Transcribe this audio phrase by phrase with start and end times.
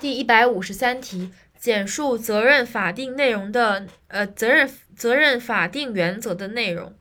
[0.00, 6.96] 第一百五十三题，简述责任法定内容的呃责任责任法定原则的内容。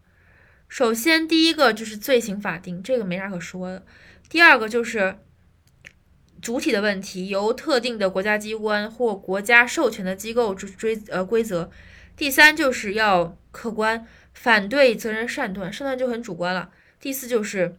[0.67, 3.85] 首先，第一个就是罪行法定，这个没啥可说的。
[4.27, 5.17] 第二个就是
[6.42, 11.71] 主体的问题，由特定的国家机关或国家授权的机构追追呃规则。
[12.18, 16.70] 第三就是要客观，反对责任擅断，擅断就很主观了。
[17.00, 17.77] 第四就是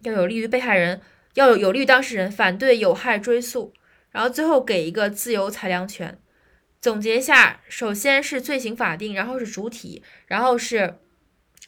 [0.00, 1.02] 要有利于被害人，
[1.34, 3.74] 要有有利于当事人，反对有害追诉。
[4.12, 6.18] 然后最后给一个自由裁量权。
[6.80, 10.98] 总结一下，首先是罪行法定，然后是主体，然后是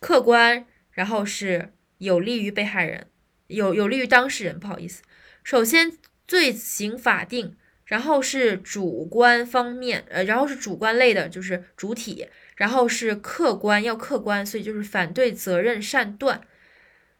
[0.01, 3.07] 客观，然后是有利于被害人，
[3.47, 4.59] 有有利于当事人。
[4.59, 5.03] 不好意思，
[5.43, 5.93] 首先
[6.27, 16.41] 罪行法定，然后是主观方面，呃，然后是主观类的，就是主体，然后是客观，要客观，所以就是反对责任擅断，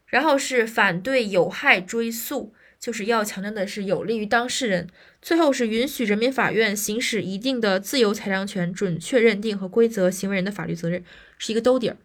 [0.07, 2.53] 然后是反对有害追诉。
[2.85, 4.87] 就是要强调的是有利于当事人，
[5.19, 11.03] 最后是允许人民法院行使一定的自由裁量权，准确认定和规则行为人的法律责任，
[11.39, 11.97] 是一个兜底儿。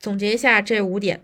[0.00, 1.22] 总结一下这五点：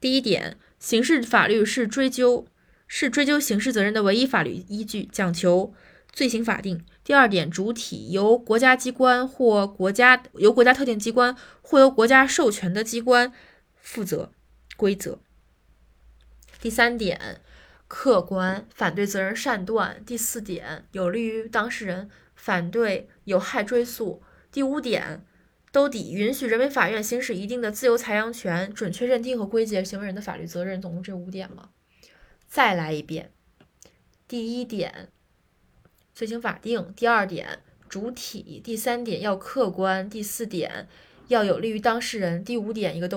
[0.00, 2.48] 第一点，刑事法律是追究
[2.88, 5.72] 是追究刑事责任的唯一法律依据，讲求
[6.10, 6.84] 罪行法定。
[7.04, 13.32] 第二点，主体由国家机关或国家由国家特定机关或由国家授权的机关
[13.76, 14.32] 负责
[14.76, 15.20] 规则。
[16.60, 17.40] 第三点，
[17.86, 25.24] 客观反对责任擅断；第四点，有利于当事人反对有害追诉；第五点，
[25.70, 30.82] 兜底允许人民法院行使一定的自由裁量权，准确认定和归结行为人的法律责任。
[30.82, 31.70] 总共这五点嘛，
[32.48, 33.30] 再来一遍：
[34.26, 35.08] 第一点，
[36.12, 40.88] 罪行法定；第二点，主体；第三点要客观；第四点
[41.28, 43.16] 要有利于当事人；第五点一个兜。